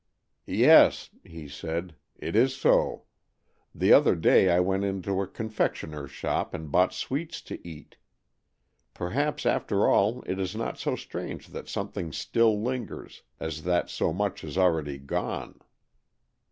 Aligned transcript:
"Yes," 0.47 1.11
he 1.23 1.47
said, 1.47 1.93
"it 2.17 2.35
is 2.35 2.55
so. 2.55 3.03
The 3.75 3.93
other 3.93 4.15
day 4.15 4.49
I 4.49 4.59
went 4.59 4.83
into 4.83 5.21
a 5.21 5.27
confectioner's 5.27 6.09
shop 6.09 6.55
and 6.55 6.71
bought 6.71 6.91
sweets 6.91 7.39
to 7.43 7.67
eat. 7.67 7.97
Perhaps 8.95 9.45
after 9.45 9.87
all 9.87 10.23
it 10.25 10.39
is 10.39 10.55
not 10.55 10.79
so 10.79 10.95
strange 10.95 11.49
that 11.49 11.69
something 11.69 12.11
still 12.11 12.59
lingers, 12.63 13.21
as 13.39 13.61
that 13.65 13.91
so 13.91 14.11
much 14.11 14.41
has 14.41 14.57
already 14.57 14.97
gone." 14.97 15.59